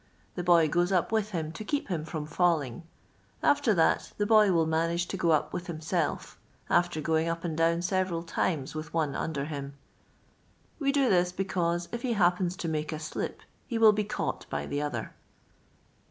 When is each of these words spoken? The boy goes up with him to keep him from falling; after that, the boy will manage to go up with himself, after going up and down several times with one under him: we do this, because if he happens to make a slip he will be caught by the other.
The 0.33 0.41
boy 0.43 0.67
goes 0.67 0.91
up 0.91 1.11
with 1.11 1.29
him 1.29 1.51
to 1.51 1.63
keep 1.63 1.89
him 1.89 2.05
from 2.05 2.25
falling; 2.25 2.87
after 3.43 3.71
that, 3.75 4.13
the 4.17 4.25
boy 4.25 4.51
will 4.51 4.65
manage 4.65 5.07
to 5.09 5.15
go 5.15 5.29
up 5.29 5.53
with 5.53 5.67
himself, 5.67 6.39
after 6.71 6.99
going 6.99 7.27
up 7.29 7.43
and 7.43 7.55
down 7.55 7.83
several 7.83 8.23
times 8.23 8.73
with 8.73 8.95
one 8.95 9.13
under 9.15 9.45
him: 9.45 9.75
we 10.79 10.91
do 10.91 11.07
this, 11.07 11.31
because 11.31 11.87
if 11.91 12.01
he 12.01 12.13
happens 12.13 12.55
to 12.57 12.67
make 12.67 12.91
a 12.91 12.97
slip 12.97 13.41
he 13.67 13.77
will 13.77 13.93
be 13.93 14.03
caught 14.03 14.47
by 14.49 14.65
the 14.65 14.81
other. 14.81 15.13